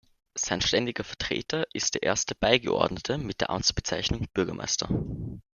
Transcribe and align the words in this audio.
Sein 0.35 0.61
ständiger 0.61 1.03
Vertreter 1.03 1.67
ist 1.75 1.93
der 1.93 2.01
Erste 2.01 2.33
Beigeordnete 2.33 3.19
mit 3.19 3.39
der 3.39 3.51
Amtsbezeichnung 3.51 4.25
Bürgermeister. 4.33 4.89